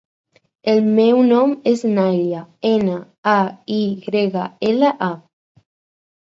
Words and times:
El 0.71 0.79
meu 0.99 1.19
nom 1.27 1.51
és 1.71 1.83
Nayla: 1.97 2.39
ena, 2.71 2.97
a, 3.35 3.37
i 3.77 3.79
grega, 4.07 4.47
ela, 4.73 4.91
a. 5.11 5.61